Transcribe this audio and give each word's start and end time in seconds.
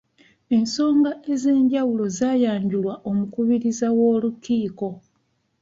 Ensonga 0.57 1.11
ez'enjawulo 1.33 2.05
zaayanjulwa 2.17 2.93
omukubiriza 3.09 3.87
w'olukiiko. 3.97 4.87